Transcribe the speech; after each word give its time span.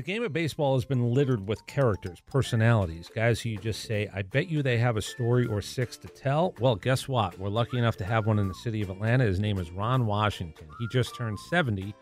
The 0.00 0.06
game 0.06 0.22
of 0.22 0.32
baseball 0.32 0.76
has 0.76 0.86
been 0.86 1.12
littered 1.12 1.46
with 1.46 1.66
characters, 1.66 2.22
personalities, 2.24 3.10
guys 3.14 3.38
who 3.38 3.50
you 3.50 3.58
just 3.58 3.82
say, 3.82 4.08
I 4.14 4.22
bet 4.22 4.48
you 4.48 4.62
they 4.62 4.78
have 4.78 4.96
a 4.96 5.02
story 5.02 5.44
or 5.44 5.60
six 5.60 5.98
to 5.98 6.08
tell. 6.08 6.54
Well, 6.58 6.74
guess 6.74 7.06
what? 7.06 7.38
We're 7.38 7.50
lucky 7.50 7.76
enough 7.76 7.98
to 7.98 8.06
have 8.06 8.26
one 8.26 8.38
in 8.38 8.48
the 8.48 8.54
city 8.54 8.80
of 8.80 8.88
Atlanta. 8.88 9.24
His 9.24 9.38
name 9.38 9.58
is 9.58 9.70
Ron 9.70 10.06
Washington. 10.06 10.68
He 10.78 10.88
just 10.88 11.14
turned 11.14 11.38
70. 11.38 11.94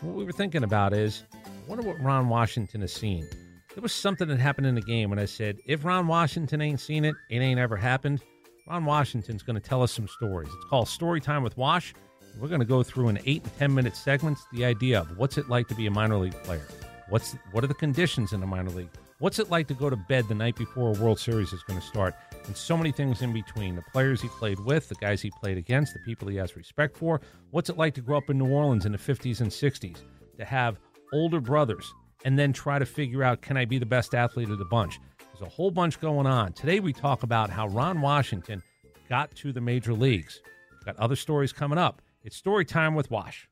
What 0.00 0.16
we 0.16 0.24
were 0.24 0.32
thinking 0.32 0.64
about 0.64 0.92
is, 0.92 1.22
I 1.32 1.38
wonder 1.68 1.86
what 1.86 2.00
Ron 2.00 2.28
Washington 2.28 2.80
has 2.80 2.92
seen. 2.92 3.24
There 3.72 3.82
was 3.82 3.92
something 3.92 4.26
that 4.26 4.40
happened 4.40 4.66
in 4.66 4.74
the 4.74 4.80
game, 4.80 5.12
and 5.12 5.20
I 5.20 5.26
said, 5.26 5.58
if 5.64 5.84
Ron 5.84 6.08
Washington 6.08 6.60
ain't 6.60 6.80
seen 6.80 7.04
it, 7.04 7.14
it 7.30 7.38
ain't 7.38 7.60
ever 7.60 7.76
happened. 7.76 8.20
Ron 8.68 8.84
Washington's 8.84 9.44
going 9.44 9.54
to 9.54 9.62
tell 9.62 9.84
us 9.84 9.92
some 9.92 10.08
stories. 10.08 10.48
It's 10.52 10.64
called 10.64 10.88
Story 10.88 11.20
Time 11.20 11.44
with 11.44 11.56
Wash. 11.56 11.94
We're 12.40 12.48
going 12.48 12.62
to 12.62 12.66
go 12.66 12.82
through 12.82 13.10
in 13.10 13.20
eight 13.26 13.44
and 13.44 13.58
10 13.58 13.74
minute 13.74 13.94
segments 13.94 14.44
the 14.52 14.64
idea 14.64 15.02
of 15.02 15.16
what's 15.16 15.38
it 15.38 15.48
like 15.48 15.68
to 15.68 15.76
be 15.76 15.86
a 15.86 15.90
minor 15.92 16.16
league 16.16 16.34
player? 16.42 16.66
What's 17.08 17.36
what 17.52 17.64
are 17.64 17.68
the 17.68 17.74
conditions 17.74 18.34
in 18.34 18.40
the 18.40 18.46
minor 18.46 18.70
league? 18.70 18.90
What's 19.18 19.38
it 19.38 19.50
like 19.50 19.66
to 19.68 19.74
go 19.74 19.88
to 19.88 19.96
bed 19.96 20.28
the 20.28 20.34
night 20.34 20.56
before 20.56 20.94
a 20.94 21.00
World 21.00 21.18
Series 21.18 21.52
is 21.54 21.62
going 21.62 21.80
to 21.80 21.86
start? 21.86 22.14
And 22.46 22.54
so 22.54 22.76
many 22.76 22.92
things 22.92 23.22
in 23.22 23.32
between. 23.32 23.76
The 23.76 23.82
players 23.92 24.20
he 24.20 24.28
played 24.28 24.60
with, 24.60 24.88
the 24.88 24.94
guys 24.96 25.22
he 25.22 25.30
played 25.40 25.56
against, 25.56 25.94
the 25.94 26.00
people 26.00 26.28
he 26.28 26.36
has 26.36 26.54
respect 26.54 26.96
for. 26.96 27.20
What's 27.50 27.70
it 27.70 27.78
like 27.78 27.94
to 27.94 28.02
grow 28.02 28.18
up 28.18 28.28
in 28.28 28.36
New 28.36 28.48
Orleans 28.48 28.84
in 28.84 28.92
the 28.92 28.98
50s 28.98 29.40
and 29.40 29.50
60s? 29.50 30.02
To 30.36 30.44
have 30.44 30.78
older 31.12 31.40
brothers 31.40 31.90
and 32.26 32.38
then 32.38 32.52
try 32.52 32.78
to 32.78 32.86
figure 32.86 33.22
out 33.22 33.40
can 33.40 33.56
I 33.56 33.64
be 33.64 33.78
the 33.78 33.86
best 33.86 34.14
athlete 34.14 34.50
of 34.50 34.58
the 34.58 34.66
bunch? 34.66 35.00
There's 35.32 35.50
a 35.50 35.50
whole 35.50 35.70
bunch 35.70 36.00
going 36.00 36.26
on. 36.26 36.52
Today 36.52 36.78
we 36.78 36.92
talk 36.92 37.22
about 37.22 37.48
how 37.48 37.68
Ron 37.68 38.02
Washington 38.02 38.62
got 39.08 39.34
to 39.36 39.52
the 39.52 39.62
major 39.62 39.94
leagues. 39.94 40.42
Got 40.84 40.98
other 40.98 41.16
stories 41.16 41.52
coming 41.54 41.78
up. 41.78 42.02
It's 42.22 42.36
story 42.36 42.66
time 42.66 42.94
with 42.94 43.10
Wash. 43.10 43.48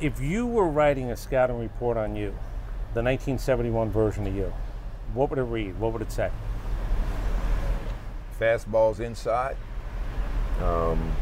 If 0.00 0.20
you 0.20 0.46
were 0.46 0.68
writing 0.68 1.12
a 1.12 1.16
scouting 1.16 1.58
report 1.58 1.96
on 1.96 2.16
you, 2.16 2.34
the 2.94 3.02
1971 3.02 3.90
version 3.90 4.26
of 4.26 4.34
you, 4.34 4.52
what 5.14 5.30
would 5.30 5.38
it 5.38 5.42
read? 5.42 5.78
What 5.78 5.92
would 5.92 6.02
it 6.02 6.12
say? 6.12 6.30
Fastballs 8.40 9.00
inside. 9.00 9.56
Um, 10.62 11.12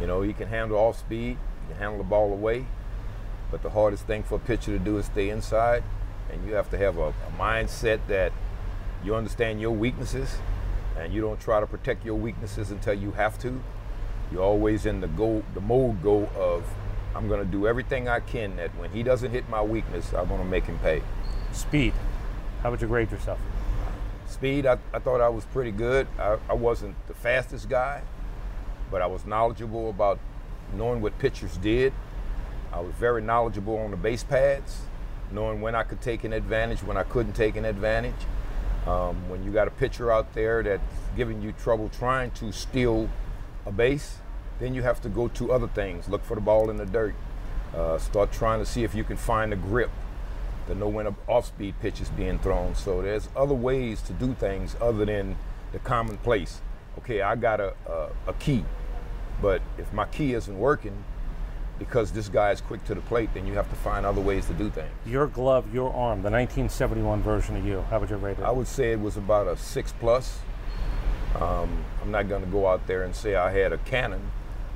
you 0.00 0.06
know, 0.06 0.22
he 0.22 0.32
can 0.32 0.48
handle 0.48 0.78
off 0.78 0.98
speed, 0.98 1.36
he 1.62 1.72
can 1.72 1.76
handle 1.76 1.98
the 1.98 2.04
ball 2.04 2.32
away. 2.32 2.66
But 3.50 3.62
the 3.62 3.70
hardest 3.70 4.06
thing 4.06 4.22
for 4.22 4.36
a 4.36 4.38
pitcher 4.38 4.72
to 4.72 4.78
do 4.78 4.98
is 4.98 5.06
stay 5.06 5.28
inside. 5.28 5.84
And 6.32 6.46
you 6.46 6.54
have 6.54 6.70
to 6.70 6.78
have 6.78 6.96
a, 6.96 7.08
a 7.08 7.32
mindset 7.38 8.00
that 8.08 8.32
you 9.04 9.14
understand 9.14 9.60
your 9.60 9.72
weaknesses 9.72 10.36
and 10.98 11.12
you 11.12 11.20
don't 11.20 11.40
try 11.40 11.60
to 11.60 11.66
protect 11.66 12.04
your 12.04 12.14
weaknesses 12.14 12.70
until 12.70 12.94
you 12.94 13.12
have 13.12 13.38
to. 13.40 13.62
You're 14.30 14.42
always 14.42 14.86
in 14.86 15.00
the 15.00 15.08
go 15.08 15.42
the 15.54 15.60
mode 15.60 16.02
go 16.02 16.28
of 16.36 16.64
I'm 17.14 17.28
going 17.28 17.40
to 17.40 17.50
do 17.50 17.66
everything 17.66 18.08
I 18.08 18.20
can 18.20 18.56
that 18.56 18.70
when 18.76 18.90
he 18.90 19.02
doesn't 19.02 19.30
hit 19.30 19.48
my 19.48 19.62
weakness, 19.62 20.12
I'm 20.14 20.28
going 20.28 20.40
to 20.40 20.46
make 20.46 20.64
him 20.64 20.78
pay. 20.78 21.02
Speed. 21.52 21.92
How 22.62 22.70
would 22.70 22.80
you 22.80 22.86
grade 22.86 23.10
yourself? 23.10 23.38
Speed, 24.26 24.64
I, 24.64 24.78
I 24.94 24.98
thought 24.98 25.20
I 25.20 25.28
was 25.28 25.44
pretty 25.46 25.72
good. 25.72 26.06
I, 26.18 26.38
I 26.48 26.54
wasn't 26.54 26.96
the 27.06 27.14
fastest 27.14 27.68
guy, 27.68 28.02
but 28.90 29.02
I 29.02 29.06
was 29.06 29.26
knowledgeable 29.26 29.90
about 29.90 30.18
knowing 30.74 31.02
what 31.02 31.18
pitchers 31.18 31.56
did. 31.58 31.92
I 32.72 32.80
was 32.80 32.94
very 32.94 33.20
knowledgeable 33.20 33.76
on 33.76 33.90
the 33.90 33.96
base 33.98 34.24
pads, 34.24 34.82
knowing 35.30 35.60
when 35.60 35.74
I 35.74 35.82
could 35.82 36.00
take 36.00 36.24
an 36.24 36.32
advantage, 36.32 36.82
when 36.82 36.96
I 36.96 37.02
couldn't 37.02 37.34
take 37.34 37.56
an 37.56 37.66
advantage. 37.66 38.14
Um, 38.86 39.28
when 39.28 39.44
you 39.44 39.52
got 39.52 39.68
a 39.68 39.70
pitcher 39.70 40.10
out 40.10 40.32
there 40.32 40.62
that's 40.62 40.82
giving 41.14 41.42
you 41.42 41.52
trouble 41.52 41.88
trying 41.90 42.30
to 42.32 42.50
steal 42.52 43.08
a 43.66 43.70
base, 43.70 44.16
then 44.58 44.74
you 44.74 44.82
have 44.82 45.00
to 45.02 45.08
go 45.08 45.28
to 45.28 45.52
other 45.52 45.68
things. 45.68 46.08
Look 46.08 46.24
for 46.24 46.34
the 46.34 46.40
ball 46.40 46.70
in 46.70 46.76
the 46.76 46.86
dirt. 46.86 47.14
Uh, 47.74 47.98
start 47.98 48.32
trying 48.32 48.58
to 48.58 48.66
see 48.66 48.84
if 48.84 48.94
you 48.94 49.04
can 49.04 49.16
find 49.16 49.52
the 49.52 49.56
grip 49.56 49.90
to 50.66 50.74
know 50.74 50.88
when 50.88 51.06
an 51.06 51.16
off-speed 51.26 51.74
pitch 51.80 52.00
is 52.00 52.08
being 52.10 52.38
thrown. 52.38 52.74
So 52.74 53.02
there's 53.02 53.28
other 53.36 53.54
ways 53.54 54.02
to 54.02 54.12
do 54.12 54.34
things 54.34 54.76
other 54.80 55.04
than 55.04 55.36
the 55.72 55.78
commonplace. 55.78 56.60
Okay, 56.98 57.22
I 57.22 57.36
got 57.36 57.60
a, 57.60 57.74
a, 57.86 58.08
a 58.28 58.32
key, 58.34 58.64
but 59.40 59.62
if 59.78 59.92
my 59.92 60.04
key 60.06 60.34
isn't 60.34 60.58
working, 60.58 61.04
because 61.78 62.12
this 62.12 62.28
guy 62.28 62.52
is 62.52 62.60
quick 62.60 62.84
to 62.84 62.94
the 62.94 63.00
plate, 63.00 63.30
then 63.34 63.46
you 63.46 63.54
have 63.54 63.68
to 63.70 63.76
find 63.76 64.06
other 64.06 64.20
ways 64.20 64.46
to 64.46 64.52
do 64.54 64.70
things. 64.70 64.90
Your 65.04 65.26
glove, 65.26 65.74
your 65.74 65.88
arm, 65.88 66.22
the 66.22 66.30
1971 66.30 67.22
version 67.22 67.56
of 67.56 67.66
you, 67.66 67.84
how 67.90 67.98
would 67.98 68.10
you 68.10 68.16
rate 68.16 68.38
it? 68.38 68.44
I 68.44 68.50
would 68.50 68.68
say 68.68 68.92
it 68.92 69.00
was 69.00 69.16
about 69.16 69.48
a 69.48 69.56
six 69.56 69.92
plus. 69.98 70.38
Um, 71.34 71.84
I'm 72.02 72.10
not 72.10 72.28
going 72.28 72.44
to 72.44 72.50
go 72.50 72.68
out 72.68 72.86
there 72.86 73.02
and 73.02 73.16
say 73.16 73.34
I 73.34 73.50
had 73.50 73.72
a 73.72 73.78
cannon, 73.78 74.30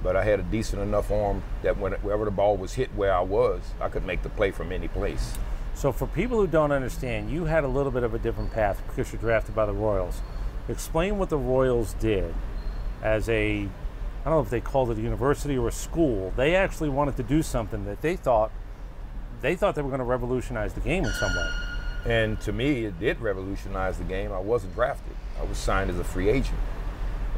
but 0.06 0.15
I 0.15 0.22
had 0.22 0.39
a 0.39 0.44
decent 0.44 0.83
enough 0.83 1.11
arm 1.11 1.43
that 1.62 1.78
when, 1.78 1.91
wherever 1.94 2.25
the 2.25 2.31
ball 2.31 2.56
was 2.56 2.75
hit 2.75 2.94
where 2.94 3.12
I 3.12 3.22
was, 3.22 3.61
I 3.81 3.89
could 3.89 4.06
make 4.06 4.22
the 4.22 4.28
play 4.28 4.53
from 4.53 4.71
any 4.71 4.87
place. 4.87 5.34
So, 5.75 5.91
for 5.91 6.06
people 6.06 6.39
who 6.39 6.47
don't 6.47 6.71
understand, 6.71 7.28
you 7.28 7.47
had 7.47 7.65
a 7.65 7.69
little 7.69 7.91
bit 7.91 8.05
of 8.05 8.15
a 8.15 8.19
different 8.21 8.53
path 8.53 8.81
because 8.87 9.12
you're 9.12 9.21
drafted 9.21 9.56
by 9.56 9.67
the 9.67 9.72
Royals. 9.72 10.21
Explain 10.69 11.19
what 11.19 11.28
the 11.28 11.37
Royals 11.37 11.94
did 11.94 12.33
as 13.03 13.28
a, 13.28 13.62
I 13.62 14.25
don't 14.25 14.34
know 14.34 14.41
if 14.43 14.49
they 14.49 14.61
called 14.61 14.93
it 14.93 14.99
a 14.99 15.00
university 15.00 15.59
or 15.59 15.67
a 15.67 15.72
school. 15.72 16.33
They 16.37 16.55
actually 16.55 16.88
wanted 16.88 17.17
to 17.17 17.25
do 17.25 17.43
something 17.43 17.84
that 17.87 18.00
they 18.00 18.15
thought, 18.15 18.53
they 19.41 19.56
thought 19.56 19.75
they 19.75 19.83
were 19.83 19.91
going 19.91 19.99
to 19.99 20.05
revolutionize 20.05 20.73
the 20.73 20.81
game 20.83 21.05
in 21.05 21.12
some 21.15 21.34
way. 21.34 21.50
And 22.05 22.41
to 22.43 22.53
me, 22.53 22.84
it 22.84 23.00
did 23.00 23.21
revolutionize 23.21 23.99
the 23.99 24.05
game. 24.05 24.31
I 24.31 24.38
wasn't 24.38 24.73
drafted. 24.77 25.17
I 25.41 25.43
was 25.43 25.59
signed 25.59 25.91
as 25.91 25.99
a 25.99 26.05
free 26.05 26.28
agent, 26.28 26.61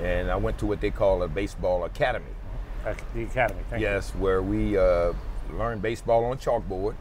and 0.03 0.31
I 0.31 0.37
went 0.37 0.59
to 0.59 0.67
what 0.67 0.83
they 0.83 0.91
call 0.91 1.23
a 1.23 1.29
baseball 1.29 1.85
academy. 1.85 2.27
The 3.15 3.23
academy. 3.23 3.61
Thank 3.71 3.83
yes, 3.83 4.13
you. 4.15 4.23
where 4.23 4.43
we 4.43 4.77
uh, 4.79 5.13
learn 5.53 5.81
baseball 5.81 6.25
on 6.25 6.33
a 6.33 6.37
chalkboard. 6.37 6.95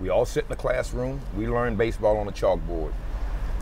We 0.00 0.08
all 0.08 0.26
sit 0.26 0.44
in 0.44 0.50
the 0.50 0.56
classroom. 0.56 1.20
We 1.36 1.48
learn 1.48 1.76
baseball 1.76 2.18
on 2.18 2.28
a 2.28 2.32
chalkboard. 2.32 2.92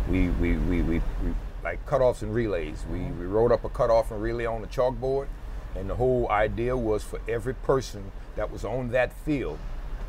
We 0.08 0.28
we, 0.28 0.56
we, 0.56 0.82
we, 0.82 0.98
we 1.24 1.34
like 1.62 1.84
cutoffs 1.86 2.22
and 2.22 2.34
relays. 2.34 2.84
We, 2.90 3.00
we 3.00 3.24
wrote 3.26 3.52
up 3.52 3.64
a 3.64 3.68
cutoff 3.68 4.10
and 4.10 4.20
relay 4.20 4.44
on 4.44 4.60
the 4.60 4.66
chalkboard, 4.66 5.28
and 5.74 5.88
the 5.88 5.94
whole 5.94 6.28
idea 6.30 6.76
was 6.76 7.02
for 7.02 7.20
every 7.26 7.54
person 7.54 8.12
that 8.36 8.50
was 8.50 8.64
on 8.64 8.90
that 8.90 9.12
field, 9.12 9.58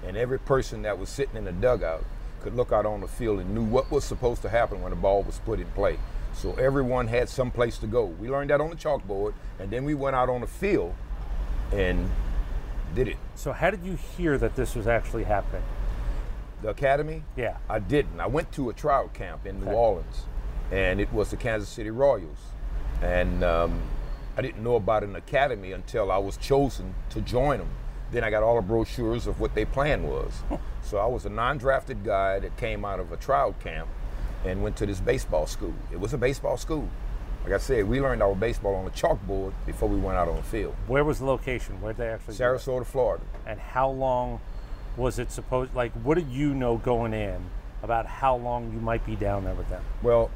and 0.05 0.17
every 0.17 0.39
person 0.39 0.81
that 0.81 0.99
was 0.99 1.09
sitting 1.09 1.37
in 1.37 1.45
the 1.45 1.53
dugout 1.53 2.03
could 2.41 2.55
look 2.55 2.71
out 2.71 2.85
on 2.85 3.01
the 3.01 3.07
field 3.07 3.39
and 3.39 3.55
knew 3.55 3.63
what 3.63 3.89
was 3.89 4.03
supposed 4.03 4.41
to 4.41 4.49
happen 4.49 4.81
when 4.81 4.89
the 4.89 4.95
ball 4.95 5.23
was 5.23 5.39
put 5.39 5.59
in 5.59 5.67
play. 5.67 5.97
So 6.33 6.53
everyone 6.55 7.07
had 7.07 7.29
some 7.29 7.49
place 7.49 7.77
to 7.77 7.87
go. 7.87 8.05
We 8.05 8.29
learned 8.29 8.49
that 8.49 8.59
on 8.59 8.69
the 8.69 8.75
chalkboard, 8.75 9.33
and 9.57 9.71
then 9.71 9.85
we 9.85 9.93
went 9.93 10.15
out 10.15 10.29
on 10.29 10.41
the 10.41 10.47
field 10.47 10.93
and 11.71 12.09
did 12.93 13.07
it. 13.07 13.17
So 13.35 13.51
how 13.51 13.69
did 13.69 13.83
you 13.83 13.97
hear 14.17 14.37
that 14.37 14.55
this 14.55 14.75
was 14.75 14.87
actually 14.87 15.25
happening? 15.25 15.63
The 16.61 16.69
academy? 16.69 17.23
Yeah. 17.35 17.57
I 17.69 17.79
didn't. 17.79 18.19
I 18.19 18.27
went 18.27 18.51
to 18.53 18.69
a 18.69 18.73
trial 18.73 19.09
camp 19.09 19.45
in 19.45 19.57
okay. 19.57 19.65
New 19.65 19.71
Orleans, 19.71 20.23
and 20.71 20.99
it 20.99 21.11
was 21.11 21.31
the 21.31 21.37
Kansas 21.37 21.69
City 21.69 21.91
Royals, 21.91 22.39
and 23.01 23.43
um, 23.43 23.81
I 24.37 24.41
didn't 24.41 24.63
know 24.63 24.75
about 24.75 25.03
an 25.03 25.15
academy 25.15 25.71
until 25.71 26.11
I 26.11 26.17
was 26.17 26.37
chosen 26.37 26.95
to 27.09 27.21
join 27.21 27.59
them. 27.59 27.69
Then 28.11 28.23
I 28.23 28.29
got 28.29 28.43
all 28.43 28.55
the 28.55 28.61
brochures 28.61 29.27
of 29.27 29.39
what 29.39 29.55
their 29.55 29.65
plan 29.65 30.03
was. 30.03 30.31
so 30.81 30.97
I 30.97 31.05
was 31.05 31.25
a 31.25 31.29
non-drafted 31.29 32.03
guy 32.03 32.39
that 32.39 32.55
came 32.57 32.85
out 32.85 32.99
of 32.99 33.11
a 33.11 33.17
trial 33.17 33.53
camp 33.63 33.89
and 34.45 34.63
went 34.63 34.77
to 34.77 34.85
this 34.85 34.99
baseball 34.99 35.47
school. 35.47 35.73
It 35.91 35.99
was 35.99 36.13
a 36.13 36.17
baseball 36.17 36.57
school. 36.57 36.87
Like 37.45 37.53
I 37.53 37.57
said, 37.59 37.87
we 37.87 38.01
learned 38.01 38.23
our 38.23 38.33
baseball 38.33 38.73
on 38.73 38.87
a 38.87 38.89
chalkboard 38.89 39.53
before 39.67 39.87
we 39.87 39.97
went 39.97 40.17
out 40.17 40.27
on 40.27 40.35
the 40.35 40.41
field. 40.41 40.75
Where 40.87 41.03
was 41.03 41.19
the 41.19 41.25
location? 41.25 41.79
Where 41.79 41.93
did 41.93 41.99
they 41.99 42.07
actually? 42.07 42.33
Sarasota, 42.33 42.83
Florida. 42.83 43.23
And 43.45 43.59
how 43.59 43.87
long 43.87 44.41
was 44.97 45.19
it 45.19 45.31
supposed? 45.31 45.75
Like, 45.75 45.91
what 46.03 46.15
did 46.15 46.27
you 46.29 46.55
know 46.55 46.77
going 46.77 47.13
in 47.13 47.39
about 47.83 48.07
how 48.07 48.35
long 48.35 48.73
you 48.73 48.79
might 48.79 49.05
be 49.05 49.15
down 49.15 49.43
there 49.43 49.53
with 49.53 49.69
them? 49.69 49.83
Well, 50.01 50.31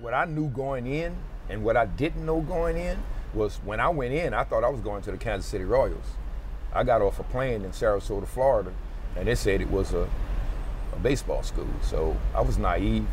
what 0.00 0.14
I 0.14 0.24
knew 0.24 0.48
going 0.48 0.86
in 0.86 1.14
and 1.50 1.62
what 1.62 1.76
I 1.76 1.84
didn't 1.84 2.24
know 2.24 2.40
going 2.40 2.78
in 2.78 2.96
was 3.34 3.56
when 3.56 3.78
I 3.78 3.90
went 3.90 4.14
in, 4.14 4.32
I 4.32 4.44
thought 4.44 4.64
I 4.64 4.70
was 4.70 4.80
going 4.80 5.02
to 5.02 5.10
the 5.10 5.18
Kansas 5.18 5.50
City 5.50 5.64
Royals. 5.64 6.16
I 6.72 6.82
got 6.82 7.02
off 7.02 7.20
a 7.20 7.24
plane 7.24 7.62
in 7.62 7.72
Sarasota, 7.72 8.26
Florida, 8.26 8.72
and 9.16 9.28
they 9.28 9.34
said 9.34 9.60
it 9.60 9.68
was 9.68 9.92
a, 9.92 10.08
a 10.94 10.96
baseball 11.02 11.42
school. 11.42 11.68
So 11.82 12.16
I 12.34 12.40
was 12.40 12.56
naive. 12.56 13.06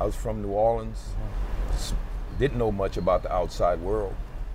I 0.00 0.06
was 0.06 0.16
from 0.16 0.42
New 0.42 0.48
Orleans, 0.48 0.98
hmm. 0.98 1.96
Didn't 2.38 2.58
know 2.58 2.72
much 2.72 2.96
about 2.96 3.22
the 3.22 3.32
outside 3.32 3.80
world. 3.80 4.14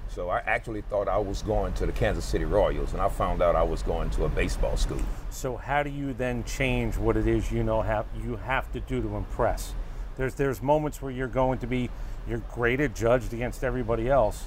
So 0.10 0.30
I 0.30 0.40
actually 0.40 0.82
thought 0.82 1.08
I 1.08 1.18
was 1.18 1.42
going 1.42 1.72
to 1.74 1.86
the 1.86 1.94
Kansas 1.94 2.26
City 2.26 2.44
Royals, 2.44 2.92
and 2.92 3.02
I 3.02 3.08
found 3.08 3.42
out 3.42 3.56
I 3.56 3.64
was 3.64 3.82
going 3.82 4.10
to 4.12 4.26
a 4.26 4.30
baseball 4.30 4.76
school. 4.76 5.02
So 5.30 5.56
how 5.56 5.84
do 5.84 5.90
you 5.90 6.12
then 6.14 6.44
change 6.44 6.98
what 6.98 7.16
it 7.16 7.28
is 7.28 7.50
you 7.50 7.64
know 7.64 7.82
have 7.82 8.06
you 8.22 8.36
have 8.36 8.70
to 8.74 8.82
do 8.82 9.02
to 9.02 9.16
impress? 9.16 9.74
There's 10.18 10.36
there's 10.36 10.62
moments 10.62 11.02
where 11.02 11.12
you're 11.12 11.28
going 11.30 11.60
to 11.60 11.68
be 11.68 11.90
you're 12.28 12.44
graded, 12.54 12.94
judged 12.94 13.34
against 13.34 13.64
everybody 13.64 14.10
else. 14.10 14.44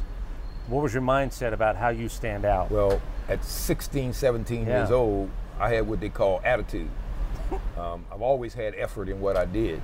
What 0.69 0.83
was 0.83 0.93
your 0.93 1.03
mindset 1.03 1.53
about 1.53 1.77
how 1.77 1.89
you 1.89 2.09
stand 2.09 2.45
out? 2.45 2.71
Well, 2.71 3.01
at 3.29 3.45
16, 3.45 4.13
17 4.13 4.67
Yeah. 4.67 4.81
years 4.81 4.91
old, 4.91 5.31
I 5.59 5.71
had 5.75 5.87
what 5.89 6.01
they 6.01 6.09
call 6.11 6.41
attitude. 6.45 6.91
um, 7.79 8.05
I've 8.13 8.23
always 8.23 8.55
had 8.55 8.75
effort 8.77 9.09
in 9.09 9.21
what 9.21 9.37
I 9.37 9.47
did, 9.47 9.81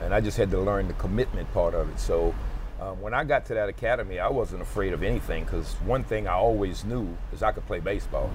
and 0.00 0.12
I 0.12 0.20
just 0.20 0.36
had 0.36 0.50
to 0.50 0.60
learn 0.60 0.88
the 0.88 0.94
commitment 0.94 1.52
part 1.54 1.74
of 1.74 1.88
it. 1.90 1.98
So 1.98 2.34
um, 2.80 3.00
when 3.00 3.14
I 3.14 3.24
got 3.24 3.46
to 3.46 3.54
that 3.54 3.68
academy, 3.68 4.18
I 4.18 4.28
wasn't 4.28 4.62
afraid 4.62 4.92
of 4.92 5.02
anything 5.02 5.44
because 5.44 5.72
one 5.84 6.04
thing 6.04 6.28
I 6.28 6.34
always 6.34 6.84
knew 6.84 7.16
is 7.32 7.42
I 7.42 7.52
could 7.52 7.66
play 7.66 7.80
baseball. 7.80 8.30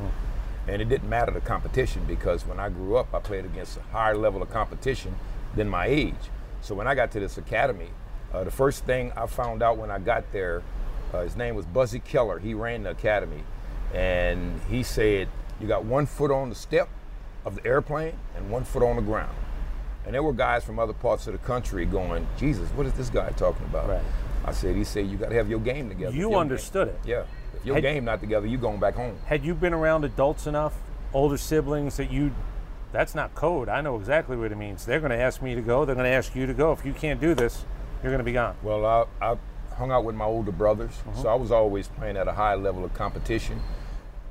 And 0.67 0.81
it 0.81 0.89
didn't 0.89 1.09
matter 1.09 1.31
the 1.31 1.41
competition 1.41 2.03
because 2.07 2.45
when 2.45 2.59
I 2.59 2.69
grew 2.69 2.95
up, 2.95 3.13
I 3.13 3.19
played 3.19 3.45
against 3.45 3.77
a 3.77 3.81
higher 3.91 4.15
level 4.15 4.41
of 4.41 4.51
competition 4.51 5.15
than 5.55 5.69
my 5.69 5.87
age. 5.87 6.15
So 6.61 6.75
when 6.75 6.87
I 6.87 6.95
got 6.95 7.11
to 7.11 7.19
this 7.19 7.37
academy, 7.37 7.89
uh, 8.33 8.43
the 8.43 8.51
first 8.51 8.85
thing 8.85 9.11
I 9.15 9.25
found 9.25 9.61
out 9.61 9.77
when 9.77 9.91
I 9.91 9.99
got 9.99 10.31
there, 10.31 10.61
uh, 11.13 11.21
his 11.21 11.35
name 11.35 11.55
was 11.55 11.65
Buzzy 11.65 11.99
Keller. 11.99 12.39
He 12.39 12.53
ran 12.53 12.83
the 12.83 12.91
academy, 12.91 13.43
and 13.93 14.61
he 14.69 14.83
said, 14.83 15.27
"You 15.59 15.67
got 15.67 15.83
one 15.83 16.05
foot 16.05 16.31
on 16.31 16.49
the 16.49 16.55
step 16.55 16.87
of 17.43 17.55
the 17.55 17.65
airplane 17.65 18.13
and 18.35 18.49
one 18.49 18.63
foot 18.63 18.83
on 18.83 18.95
the 18.95 19.01
ground." 19.01 19.35
And 20.05 20.13
there 20.13 20.23
were 20.23 20.33
guys 20.33 20.63
from 20.63 20.79
other 20.79 20.93
parts 20.93 21.27
of 21.27 21.33
the 21.33 21.39
country 21.39 21.85
going, 21.85 22.27
"Jesus, 22.37 22.69
what 22.69 22.85
is 22.85 22.93
this 22.93 23.09
guy 23.09 23.29
talking 23.31 23.65
about?" 23.65 23.89
Right. 23.89 24.01
I 24.45 24.51
said, 24.51 24.75
"He 24.75 24.83
said 24.83 25.07
you 25.07 25.17
got 25.17 25.29
to 25.29 25.35
have 25.35 25.49
your 25.49 25.59
game 25.59 25.89
together." 25.89 26.15
You 26.15 26.35
understood 26.35 26.87
game- 26.87 26.97
it. 27.03 27.07
Yeah. 27.07 27.23
If 27.55 27.65
your 27.65 27.75
Had- 27.75 27.83
game 27.83 28.05
not 28.05 28.19
together, 28.19 28.47
you 28.47 28.57
going 28.57 28.79
back 28.79 28.95
home. 28.95 29.17
Had 29.25 29.43
you 29.43 29.53
been 29.53 29.73
around 29.73 30.03
adults 30.03 30.47
enough, 30.47 30.75
older 31.13 31.37
siblings 31.37 31.97
that 31.97 32.11
you 32.11 32.31
that's 32.91 33.15
not 33.15 33.33
code. 33.35 33.69
I 33.69 33.81
know 33.81 33.95
exactly 33.95 34.35
what 34.35 34.51
it 34.51 34.57
means. 34.57 34.85
They're 34.85 34.99
going 34.99 35.11
to 35.11 35.17
ask 35.17 35.41
me 35.41 35.55
to 35.55 35.61
go. 35.61 35.85
They're 35.85 35.95
going 35.95 36.09
to 36.09 36.11
ask 36.11 36.35
you 36.35 36.45
to 36.45 36.53
go. 36.53 36.71
If 36.73 36.85
you 36.85 36.93
can't 36.93 37.21
do 37.21 37.33
this, 37.33 37.63
you're 38.03 38.11
going 38.11 38.19
to 38.19 38.25
be 38.25 38.33
gone. 38.33 38.55
Well, 38.61 38.85
I, 38.85 39.05
I 39.25 39.37
hung 39.75 39.91
out 39.91 40.03
with 40.03 40.15
my 40.15 40.25
older 40.25 40.51
brothers, 40.51 40.91
mm-hmm. 40.91 41.21
so 41.21 41.29
I 41.29 41.35
was 41.35 41.51
always 41.51 41.87
playing 41.87 42.17
at 42.17 42.27
a 42.27 42.33
high 42.33 42.55
level 42.55 42.83
of 42.83 42.93
competition. 42.93 43.61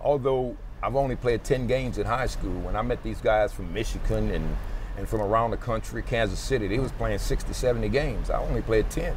Although 0.01 0.57
I've 0.83 0.97
only 0.97 1.17
played 1.17 1.45
10 1.45 1.67
games 1.67 1.99
in 1.99 2.07
high 2.07 2.27
school, 2.27 2.61
when 2.61 2.77
I 2.77 2.83
met 2.83 3.03
these 3.03 3.21
guys 3.21 3.53
from 3.53 3.73
Michigan 3.73 4.31
and, 4.31 4.57
and 4.99 5.09
from 5.09 5.23
around 5.23 5.53
the 5.53 5.57
country, 5.57 6.03
Kansas 6.03 6.39
City, 6.39 6.69
they 6.69 6.79
was 6.79 6.93
playing 6.93 7.19
60, 7.19 7.53
70 7.53 7.89
games. 7.89 8.31
I 8.31 8.41
only 8.41 8.63
played 8.63 8.91
10. 8.91 9.17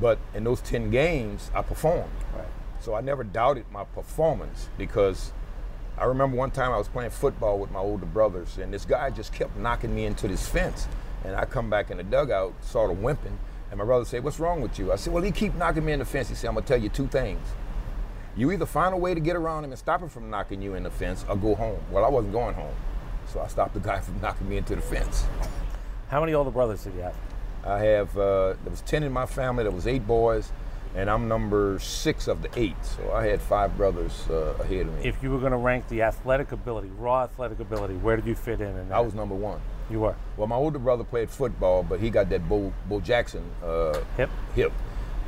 But 0.00 0.18
in 0.34 0.44
those 0.44 0.60
10 0.60 0.90
games, 0.90 1.50
I 1.54 1.62
performed. 1.62 2.12
Right. 2.36 2.46
So 2.80 2.94
I 2.94 3.00
never 3.00 3.24
doubted 3.24 3.66
my 3.72 3.84
performance 3.84 4.68
because 4.78 5.32
I 5.98 6.04
remember 6.04 6.36
one 6.36 6.52
time 6.52 6.72
I 6.72 6.78
was 6.78 6.86
playing 6.86 7.10
football 7.10 7.58
with 7.58 7.72
my 7.72 7.80
older 7.80 8.06
brothers, 8.06 8.58
and 8.58 8.72
this 8.72 8.84
guy 8.84 9.10
just 9.10 9.32
kept 9.32 9.56
knocking 9.56 9.94
me 9.94 10.04
into 10.04 10.28
this 10.28 10.46
fence. 10.46 10.86
And 11.24 11.34
I 11.34 11.44
come 11.44 11.68
back 11.68 11.90
in 11.90 11.96
the 11.96 12.04
dugout, 12.04 12.54
sort 12.62 12.92
of 12.92 12.98
wimping, 12.98 13.36
and 13.70 13.78
my 13.78 13.84
brother 13.84 14.04
said, 14.04 14.22
"What's 14.22 14.38
wrong 14.38 14.60
with 14.60 14.78
you?" 14.78 14.92
I 14.92 14.96
said, 14.96 15.12
"Well, 15.12 15.24
he 15.24 15.32
keep 15.32 15.54
knocking 15.56 15.84
me 15.84 15.92
in 15.92 15.98
the 15.98 16.04
fence." 16.04 16.28
He 16.28 16.36
said, 16.36 16.46
"I'm 16.46 16.54
gonna 16.54 16.66
tell 16.66 16.78
you 16.78 16.88
two 16.88 17.08
things. 17.08 17.40
You 18.36 18.52
either 18.52 18.66
find 18.66 18.94
a 18.94 18.96
way 18.96 19.14
to 19.14 19.20
get 19.20 19.34
around 19.34 19.64
him 19.64 19.72
and 19.72 19.78
stop 19.78 20.00
him 20.00 20.08
from 20.08 20.30
knocking 20.30 20.62
you 20.62 20.74
in 20.74 20.84
the 20.84 20.90
fence, 20.90 21.24
or 21.28 21.34
go 21.34 21.56
home." 21.56 21.80
Well, 21.90 22.04
I 22.04 22.08
wasn't 22.08 22.32
going 22.32 22.54
home, 22.54 22.74
so 23.26 23.40
I 23.40 23.48
stopped 23.48 23.74
the 23.74 23.80
guy 23.80 23.98
from 24.06 24.20
knocking 24.20 24.48
me 24.48 24.58
into 24.58 24.76
the 24.76 24.82
fence. 24.82 25.26
How 26.08 26.20
many 26.20 26.32
older 26.32 26.52
brothers 26.52 26.84
did 26.84 26.94
you 26.94 27.00
have? 27.00 27.16
I 27.68 27.80
have 27.80 28.16
uh, 28.16 28.54
there 28.62 28.70
was 28.70 28.80
ten 28.80 29.02
in 29.02 29.12
my 29.12 29.26
family. 29.26 29.62
There 29.62 29.72
was 29.72 29.86
eight 29.86 30.06
boys, 30.06 30.50
and 30.96 31.10
I'm 31.10 31.28
number 31.28 31.78
six 31.80 32.26
of 32.26 32.40
the 32.42 32.48
eight. 32.58 32.82
So 32.82 33.12
I 33.12 33.26
had 33.26 33.42
five 33.42 33.76
brothers 33.76 34.26
uh, 34.30 34.54
ahead 34.60 34.86
of 34.86 34.94
me. 34.94 35.06
If 35.06 35.22
you 35.22 35.30
were 35.30 35.38
going 35.38 35.52
to 35.52 35.58
rank 35.58 35.88
the 35.88 36.02
athletic 36.02 36.52
ability, 36.52 36.88
raw 36.96 37.24
athletic 37.24 37.60
ability, 37.60 37.94
where 37.94 38.16
did 38.16 38.26
you 38.26 38.34
fit 38.34 38.60
in? 38.60 38.74
in? 38.76 38.90
I 38.90 39.00
was 39.00 39.14
number 39.14 39.34
one. 39.34 39.60
You 39.90 40.00
were. 40.00 40.16
Well, 40.36 40.46
my 40.46 40.56
older 40.56 40.78
brother 40.78 41.04
played 41.04 41.30
football, 41.30 41.82
but 41.82 42.00
he 42.00 42.10
got 42.10 42.30
that 42.30 42.48
Bo, 42.48 42.72
Bo 42.86 43.00
Jackson 43.00 43.44
uh, 43.62 44.00
Hip. 44.16 44.30
hip. 44.54 44.72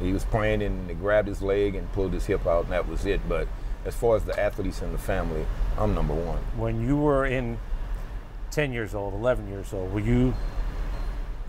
He 0.00 0.12
was 0.12 0.24
playing 0.24 0.62
and 0.62 0.88
they 0.88 0.94
grabbed 0.94 1.28
his 1.28 1.42
leg 1.42 1.74
and 1.74 1.90
pulled 1.92 2.14
his 2.14 2.24
hip 2.24 2.46
out, 2.46 2.64
and 2.64 2.72
that 2.72 2.88
was 2.88 3.04
it. 3.04 3.20
But 3.28 3.48
as 3.84 3.94
far 3.94 4.16
as 4.16 4.24
the 4.24 4.38
athletes 4.38 4.80
in 4.82 4.92
the 4.92 4.98
family, 4.98 5.44
I'm 5.78 5.94
number 5.94 6.14
one. 6.14 6.38
When 6.56 6.86
you 6.86 6.96
were 6.96 7.26
in 7.26 7.58
10 8.50 8.72
years 8.72 8.94
old, 8.94 9.14
11 9.14 9.48
years 9.48 9.72
old, 9.72 9.92
were 9.92 10.00
you 10.00 10.34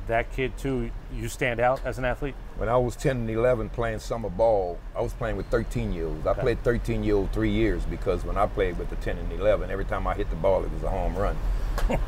that 0.07 0.31
kid 0.31 0.57
too? 0.57 0.91
You 1.13 1.27
stand 1.27 1.59
out 1.59 1.81
as 1.85 1.97
an 1.97 2.05
athlete? 2.05 2.35
When 2.57 2.69
I 2.69 2.77
was 2.77 2.95
10 2.95 3.17
and 3.17 3.29
11 3.29 3.69
playing 3.69 3.99
summer 3.99 4.29
ball, 4.29 4.79
I 4.95 5.01
was 5.01 5.13
playing 5.13 5.37
with 5.37 5.47
13 5.47 5.91
year 5.93 6.07
olds. 6.07 6.25
I 6.27 6.33
played 6.33 6.63
13 6.63 7.03
year 7.03 7.15
old 7.15 7.31
three 7.31 7.51
years 7.51 7.83
because 7.85 8.23
when 8.23 8.37
I 8.37 8.47
played 8.47 8.77
with 8.77 8.89
the 8.89 8.95
10 8.97 9.17
and 9.17 9.31
11, 9.31 9.69
every 9.69 9.85
time 9.85 10.07
I 10.07 10.13
hit 10.13 10.29
the 10.29 10.35
ball, 10.35 10.63
it 10.63 10.71
was 10.71 10.83
a 10.83 10.89
home 10.89 11.15
run. 11.15 11.37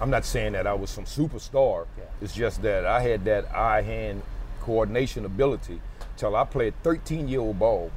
I'm 0.00 0.10
not 0.10 0.24
saying 0.24 0.52
that 0.52 0.66
I 0.66 0.74
was 0.74 0.90
some 0.90 1.04
superstar. 1.04 1.86
Yeah. 1.96 2.04
It's 2.20 2.34
just 2.34 2.62
that 2.62 2.86
I 2.86 3.00
had 3.00 3.24
that 3.24 3.46
eye 3.54 3.82
hand 3.82 4.22
coordination 4.60 5.24
ability 5.24 5.80
till 6.16 6.36
I 6.36 6.44
played 6.44 6.74
13 6.82 7.28
year 7.28 7.40
old 7.40 7.58
ball 7.58 7.90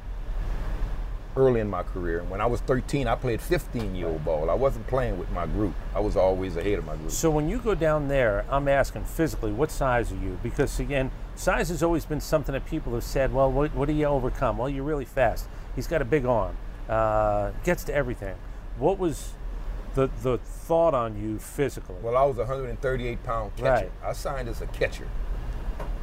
early 1.36 1.60
in 1.60 1.68
my 1.68 1.82
career. 1.82 2.20
And 2.20 2.30
when 2.30 2.40
I 2.40 2.46
was 2.46 2.60
13, 2.60 3.06
I 3.06 3.14
played 3.14 3.40
15 3.40 3.94
year 3.94 4.08
old 4.08 4.24
ball. 4.24 4.50
I 4.50 4.54
wasn't 4.54 4.86
playing 4.86 5.18
with 5.18 5.30
my 5.32 5.46
group, 5.46 5.74
I 5.94 6.00
was 6.00 6.16
always 6.16 6.56
ahead 6.56 6.78
of 6.78 6.84
my 6.84 6.96
group. 6.96 7.10
So 7.10 7.30
when 7.30 7.48
you 7.48 7.58
go 7.58 7.74
down 7.74 8.08
there, 8.08 8.44
I'm 8.50 8.68
asking 8.68 9.04
physically, 9.04 9.52
what 9.52 9.70
size 9.70 10.12
are 10.12 10.16
you? 10.16 10.38
Because 10.42 10.78
again, 10.80 11.10
size 11.34 11.68
has 11.68 11.82
always 11.82 12.04
been 12.04 12.20
something 12.20 12.52
that 12.52 12.66
people 12.66 12.94
have 12.94 13.04
said, 13.04 13.32
well, 13.32 13.50
what, 13.50 13.74
what 13.74 13.88
do 13.88 13.94
you 13.94 14.06
overcome? 14.06 14.58
Well, 14.58 14.68
you're 14.68 14.84
really 14.84 15.04
fast. 15.04 15.48
He's 15.74 15.86
got 15.86 16.02
a 16.02 16.04
big 16.04 16.26
arm, 16.26 16.56
uh, 16.88 17.52
gets 17.64 17.84
to 17.84 17.94
everything. 17.94 18.36
What 18.78 18.98
was 18.98 19.32
the, 19.94 20.10
the 20.22 20.38
thought 20.38 20.94
on 20.94 21.20
you 21.22 21.38
physically? 21.38 21.96
Well, 22.02 22.16
I 22.16 22.24
was 22.24 22.36
a 22.36 22.42
138 22.42 23.22
pound 23.24 23.56
catcher. 23.56 23.86
Right. 23.86 23.90
I 24.04 24.12
signed 24.12 24.48
as 24.48 24.60
a 24.60 24.66
catcher. 24.66 25.08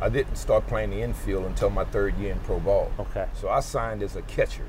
I 0.01 0.09
didn't 0.09 0.37
start 0.37 0.65
playing 0.67 0.91
the 0.91 1.01
infield 1.01 1.45
until 1.45 1.69
my 1.69 1.83
third 1.83 2.17
year 2.17 2.31
in 2.31 2.39
pro 2.39 2.59
ball. 2.59 2.91
Okay. 2.99 3.27
So 3.33 3.49
I 3.49 3.59
signed 3.59 4.01
as 4.01 4.15
a 4.15 4.21
catcher. 4.23 4.65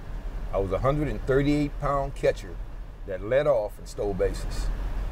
I 0.52 0.58
was 0.58 0.70
a 0.70 0.74
138 0.74 1.80
pound 1.80 2.14
catcher 2.14 2.54
that 3.06 3.22
led 3.22 3.46
off 3.46 3.78
and 3.78 3.86
stole 3.88 4.14
bases. 4.14 4.66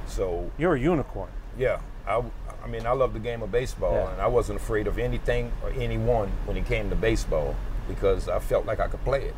So 0.06 0.50
You're 0.58 0.74
a 0.74 0.80
unicorn. 0.80 1.30
yeah, 1.56 1.80
I, 2.06 2.22
I 2.62 2.66
mean 2.66 2.86
I 2.86 2.92
love 2.92 3.12
the 3.12 3.18
game 3.20 3.42
of 3.42 3.52
baseball, 3.52 3.94
Yeah. 3.94 4.12
and 4.12 4.20
I 4.20 4.26
wasn't 4.26 4.58
afraid 4.60 4.86
of 4.86 4.98
anything 4.98 5.52
or 5.62 5.70
anyone 5.70 6.28
when 6.44 6.56
it 6.56 6.66
came 6.66 6.90
to 6.90 6.96
baseball 6.96 7.54
because 7.88 8.28
I 8.28 8.38
felt 8.38 8.66
like 8.66 8.80
I 8.80 8.88
could 8.88 9.04
play 9.04 9.24
it, 9.24 9.34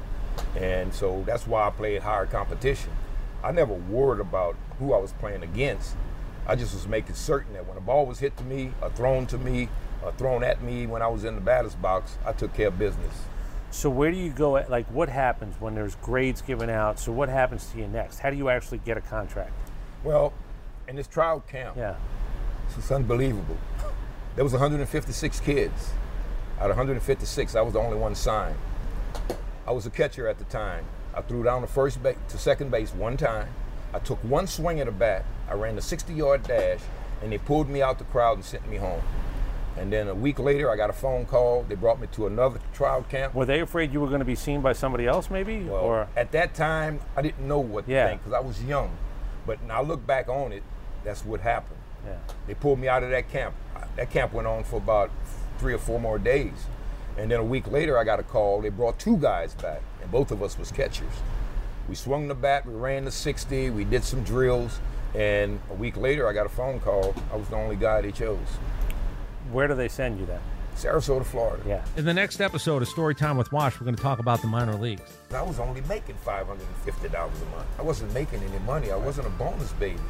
and 0.60 0.92
so 0.94 1.22
that's 1.26 1.46
why 1.46 1.66
I 1.66 1.70
played 1.70 2.02
higher 2.02 2.26
competition. 2.26 2.90
I 3.42 3.52
never 3.52 3.72
worried 3.74 4.20
about 4.20 4.56
who 4.78 4.92
I 4.92 4.98
was 4.98 5.12
playing 5.12 5.42
against. 5.42 5.96
I 6.46 6.56
just 6.56 6.74
was 6.74 6.86
making 6.88 7.14
certain 7.14 7.52
that 7.54 7.66
when 7.66 7.76
a 7.76 7.80
ball 7.80 8.06
was 8.06 8.18
hit 8.18 8.36
to 8.38 8.44
me, 8.44 8.72
or 8.82 8.90
thrown 8.90 9.26
to 9.28 9.38
me, 9.38 9.68
or 10.02 10.12
thrown 10.12 10.42
at 10.42 10.62
me 10.62 10.86
when 10.86 11.02
I 11.02 11.08
was 11.08 11.24
in 11.24 11.34
the 11.36 11.40
batter's 11.40 11.74
box, 11.74 12.18
I 12.24 12.32
took 12.32 12.54
care 12.54 12.68
of 12.68 12.78
business. 12.78 13.14
So 13.70 13.88
where 13.88 14.10
do 14.10 14.16
you 14.16 14.30
go 14.30 14.56
at, 14.56 14.70
like 14.70 14.86
what 14.88 15.08
happens 15.08 15.54
when 15.60 15.74
there's 15.74 15.94
grades 15.96 16.42
given 16.42 16.68
out? 16.68 16.98
So 16.98 17.12
what 17.12 17.28
happens 17.28 17.66
to 17.70 17.78
you 17.78 17.86
next? 17.86 18.18
How 18.18 18.30
do 18.30 18.36
you 18.36 18.48
actually 18.48 18.78
get 18.78 18.96
a 18.96 19.00
contract? 19.00 19.52
Well, 20.02 20.32
in 20.88 20.96
this 20.96 21.06
trial 21.06 21.40
camp, 21.40 21.76
Yeah. 21.76 21.94
It's 22.76 22.90
unbelievable. 22.90 23.58
There 24.36 24.44
was 24.44 24.52
156 24.52 25.40
kids. 25.40 25.90
Out 26.60 26.70
of 26.70 26.76
156, 26.76 27.56
I 27.56 27.60
was 27.62 27.72
the 27.72 27.80
only 27.80 27.96
one 27.96 28.14
signed. 28.14 28.56
I 29.66 29.72
was 29.72 29.86
a 29.86 29.90
catcher 29.90 30.28
at 30.28 30.38
the 30.38 30.44
time. 30.44 30.84
I 31.14 31.20
threw 31.22 31.42
down 31.42 31.62
the 31.62 31.68
first 31.68 32.02
base 32.02 32.16
to 32.28 32.38
second 32.38 32.70
base 32.70 32.94
one 32.94 33.16
time. 33.16 33.48
I 33.92 33.98
took 33.98 34.22
one 34.22 34.46
swing 34.46 34.78
at 34.78 34.86
a 34.86 34.92
bat. 34.92 35.24
I 35.48 35.54
ran 35.54 35.74
the 35.74 35.80
60-yard 35.80 36.44
dash, 36.44 36.80
and 37.22 37.32
they 37.32 37.38
pulled 37.38 37.68
me 37.68 37.82
out 37.82 37.98
the 37.98 38.04
crowd 38.04 38.36
and 38.36 38.44
sent 38.44 38.68
me 38.68 38.76
home. 38.76 39.02
And 39.78 39.92
then 39.92 40.08
a 40.08 40.14
week 40.14 40.38
later, 40.38 40.70
I 40.70 40.76
got 40.76 40.90
a 40.90 40.94
phone 40.94 41.24
call. 41.26 41.64
They 41.68 41.74
brought 41.74 42.00
me 42.00 42.08
to 42.12 42.26
another 42.26 42.58
trial 42.74 43.02
camp. 43.08 43.34
Were 43.34 43.46
they 43.46 43.60
afraid 43.60 43.92
you 43.92 44.00
were 44.00 44.08
going 44.08 44.18
to 44.18 44.24
be 44.24 44.34
seen 44.34 44.60
by 44.60 44.72
somebody 44.72 45.06
else, 45.06 45.30
maybe? 45.30 45.60
Well, 45.64 45.80
or 45.80 46.08
at 46.16 46.32
that 46.32 46.54
time, 46.54 47.00
I 47.16 47.22
didn't 47.22 47.46
know 47.46 47.60
what 47.60 47.88
Yeah. 47.88 48.04
to 48.04 48.08
think 48.10 48.22
because 48.24 48.34
I 48.34 48.40
was 48.40 48.62
young. 48.62 48.90
But 49.46 49.62
now 49.62 49.78
I 49.78 49.82
look 49.82 50.06
back 50.06 50.28
on 50.28 50.52
it, 50.52 50.62
that's 51.04 51.24
what 51.24 51.40
happened. 51.40 51.78
yeah. 52.06 52.14
They 52.46 52.54
pulled 52.54 52.78
me 52.78 52.88
out 52.88 53.02
of 53.02 53.10
that 53.10 53.30
camp. 53.30 53.54
That 53.96 54.10
camp 54.10 54.32
went 54.32 54.46
on 54.48 54.64
for 54.64 54.76
about 54.76 55.10
three 55.58 55.72
or 55.74 55.78
four 55.78 56.00
more 56.00 56.18
days. 56.18 56.66
And 57.18 57.30
then 57.30 57.40
a 57.40 57.44
week 57.44 57.70
later, 57.70 57.98
I 57.98 58.04
got 58.04 58.18
a 58.20 58.22
call. 58.22 58.60
They 58.60 58.68
brought 58.70 58.98
two 58.98 59.16
guys 59.18 59.54
back, 59.54 59.82
and 60.02 60.10
both 60.10 60.30
of 60.30 60.42
us 60.42 60.58
was 60.58 60.70
catchers. 60.72 61.12
We 61.88 61.94
swung 61.94 62.28
the 62.28 62.34
bat, 62.34 62.66
we 62.66 62.74
ran 62.74 63.04
the 63.04 63.10
60, 63.10 63.70
we 63.70 63.84
did 63.84 64.04
some 64.04 64.22
drills, 64.22 64.78
and 65.14 65.60
a 65.70 65.74
week 65.74 65.96
later, 65.96 66.28
I 66.28 66.32
got 66.32 66.46
a 66.46 66.50
phone 66.50 66.80
call. 66.80 67.14
I 67.32 67.36
was 67.36 67.48
the 67.48 67.56
only 67.56 67.76
guy 67.76 68.00
they 68.02 68.12
chose. 68.12 68.38
Where 69.52 69.68
do 69.68 69.74
they 69.74 69.88
send 69.88 70.18
you 70.20 70.26
then? 70.26 70.40
Sarasota, 70.76 71.24
Florida. 71.24 71.62
Yeah. 71.66 71.84
In 71.96 72.04
the 72.04 72.14
next 72.14 72.40
episode 72.40 72.82
of 72.82 72.88
Storytime 72.88 73.36
with 73.36 73.52
Wash, 73.52 73.80
we're 73.80 73.84
going 73.84 73.96
to 73.96 74.02
talk 74.02 74.18
about 74.18 74.40
the 74.40 74.46
minor 74.46 74.74
leagues. 74.74 75.02
I 75.34 75.42
was 75.42 75.58
only 75.60 75.82
making 75.82 76.16
$550 76.24 76.56
a 76.56 77.18
month. 77.18 77.66
I 77.78 77.82
wasn't 77.82 78.14
making 78.14 78.42
any 78.42 78.58
money. 78.60 78.90
I 78.90 78.96
wasn't 78.96 79.26
a 79.26 79.30
bonus 79.30 79.72
baby. 79.72 80.00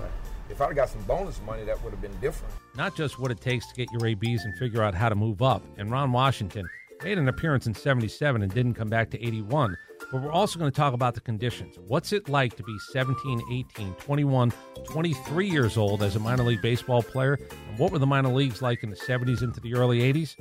If 0.49 0.60
I'd 0.60 0.76
got 0.76 0.88
some 0.88 1.02
bonus 1.02 1.40
money, 1.42 1.64
that 1.64 1.82
would 1.82 1.92
have 1.92 2.02
been 2.02 2.18
different. 2.20 2.54
Not 2.76 2.94
just 2.94 3.18
what 3.18 3.30
it 3.30 3.40
takes 3.40 3.66
to 3.68 3.75
get 3.75 3.88
your 3.92 4.06
ABs 4.06 4.44
and 4.44 4.56
figure 4.58 4.82
out 4.82 4.94
how 4.94 5.08
to 5.08 5.14
move 5.14 5.42
up. 5.42 5.64
And 5.78 5.90
Ron 5.90 6.12
Washington 6.12 6.68
Made 7.02 7.16
an 7.16 7.28
appearance 7.28 7.66
in 7.66 7.72
77 7.72 8.42
and 8.42 8.52
didn't 8.52 8.75
come 8.75 8.88
back 8.88 9.08
to 9.10 9.26
81. 9.26 9.76
But 10.11 10.23
we're 10.23 10.33
also 10.33 10.59
going 10.59 10.71
to 10.71 10.76
talk 10.76 10.93
about 10.93 11.14
the 11.14 11.21
conditions. 11.21 11.79
What's 11.87 12.12
it 12.12 12.29
like 12.29 12.57
to 12.57 12.62
be 12.62 12.76
17, 12.93 13.43
18, 13.52 13.95
21, 13.95 14.52
23 14.85 15.49
years 15.49 15.76
old 15.76 16.02
as 16.02 16.17
a 16.17 16.21
minor 16.21 16.43
league 16.43 16.62
baseball 16.62 17.02
player? 17.02 17.38
And 17.69 17.79
what 17.79 17.93
were 17.93 17.99
the 17.99 18.07
minor 18.07 18.31
leagues 18.31 18.61
like 18.61 18.83
in 18.83 18.90
the 18.90 18.97
70s 18.97 19.43
into 19.43 19.61
the 19.61 19.75
early 19.75 20.00
80s? 20.00 20.37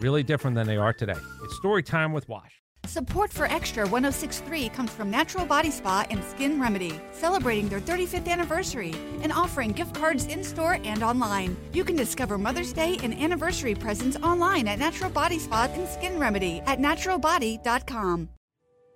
Really 0.00 0.22
different 0.22 0.54
than 0.56 0.66
they 0.66 0.76
are 0.76 0.92
today. 0.92 1.14
It's 1.42 1.56
story 1.56 1.82
time 1.82 2.12
with 2.12 2.28
Wash. 2.28 2.60
Support 2.86 3.32
for 3.32 3.46
Extra 3.46 3.84
1063 3.84 4.68
comes 4.68 4.90
from 4.90 5.10
Natural 5.10 5.46
Body 5.46 5.70
Spa 5.70 6.04
and 6.10 6.22
Skin 6.22 6.60
Remedy, 6.60 7.00
celebrating 7.12 7.68
their 7.68 7.80
35th 7.80 8.28
anniversary 8.28 8.94
and 9.22 9.32
offering 9.32 9.72
gift 9.72 9.94
cards 9.94 10.26
in 10.26 10.44
store 10.44 10.78
and 10.84 11.02
online. 11.02 11.56
You 11.72 11.82
can 11.82 11.96
discover 11.96 12.36
Mother's 12.36 12.74
Day 12.74 12.98
and 13.02 13.14
anniversary 13.14 13.74
presents 13.74 14.18
online 14.18 14.68
at 14.68 14.78
Natural 14.78 15.10
Body 15.10 15.38
Spa 15.38 15.68
and 15.72 15.88
Skin 15.88 16.18
Remedy 16.18 16.60
at 16.66 16.78
naturalbody.com. 16.78 18.28